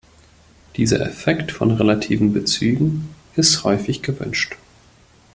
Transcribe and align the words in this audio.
Dieser 0.77 0.99
Effekt 1.01 1.51
von 1.51 1.69
relativen 1.73 2.33
Bezügen 2.33 3.13
ist 3.35 3.63
häufig 3.63 4.01
gewünscht. 4.01 4.57